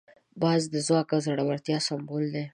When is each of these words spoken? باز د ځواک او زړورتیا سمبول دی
باز 0.41 0.61
د 0.73 0.75
ځواک 0.87 1.07
او 1.15 1.19
زړورتیا 1.25 1.77
سمبول 1.87 2.23
دی 2.33 2.45